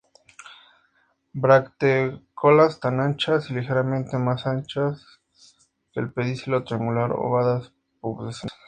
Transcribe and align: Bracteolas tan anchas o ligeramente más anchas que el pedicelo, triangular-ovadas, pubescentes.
Bracteolas 1.31 2.79
tan 2.79 3.01
anchas 3.01 3.51
o 3.51 3.53
ligeramente 3.53 4.17
más 4.17 4.47
anchas 4.47 5.05
que 5.93 5.99
el 5.99 6.11
pedicelo, 6.11 6.63
triangular-ovadas, 6.63 7.71
pubescentes. 7.99 8.51